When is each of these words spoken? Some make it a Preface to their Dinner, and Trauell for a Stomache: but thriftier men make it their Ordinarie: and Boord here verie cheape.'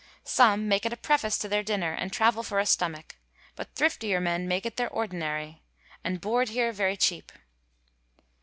Some 0.23 0.67
make 0.67 0.83
it 0.87 0.93
a 0.93 0.97
Preface 0.97 1.37
to 1.37 1.47
their 1.47 1.61
Dinner, 1.61 1.91
and 1.93 2.11
Trauell 2.11 2.43
for 2.43 2.57
a 2.57 2.65
Stomache: 2.65 3.19
but 3.55 3.75
thriftier 3.75 4.19
men 4.19 4.47
make 4.47 4.65
it 4.65 4.75
their 4.75 4.89
Ordinarie: 4.89 5.61
and 6.03 6.19
Boord 6.19 6.49
here 6.49 6.71
verie 6.71 6.97
cheape.' 6.97 7.31